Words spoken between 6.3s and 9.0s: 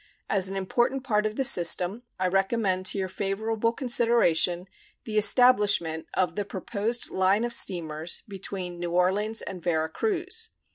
the proposed line of steamers between New